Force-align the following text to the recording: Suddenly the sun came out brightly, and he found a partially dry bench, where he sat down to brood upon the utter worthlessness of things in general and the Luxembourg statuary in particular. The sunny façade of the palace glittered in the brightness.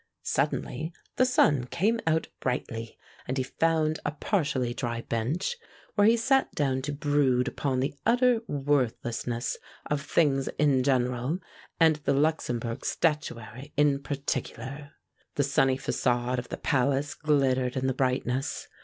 Suddenly 0.23 0.93
the 1.17 1.27
sun 1.27 1.65
came 1.65 1.99
out 2.07 2.27
brightly, 2.39 2.97
and 3.27 3.37
he 3.37 3.43
found 3.43 3.99
a 4.03 4.09
partially 4.11 4.73
dry 4.73 5.01
bench, 5.01 5.57
where 5.93 6.07
he 6.07 6.17
sat 6.17 6.51
down 6.55 6.81
to 6.81 6.91
brood 6.91 7.47
upon 7.47 7.81
the 7.81 7.93
utter 8.03 8.41
worthlessness 8.47 9.57
of 9.85 10.01
things 10.01 10.47
in 10.57 10.81
general 10.81 11.37
and 11.79 11.97
the 11.97 12.13
Luxembourg 12.15 12.83
statuary 12.83 13.73
in 13.77 14.01
particular. 14.01 14.93
The 15.35 15.43
sunny 15.43 15.77
façade 15.77 16.39
of 16.39 16.49
the 16.49 16.57
palace 16.57 17.13
glittered 17.13 17.77
in 17.77 17.85
the 17.85 17.93
brightness. 17.93 18.67